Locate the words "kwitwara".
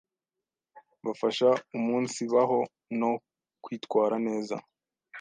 3.63-4.15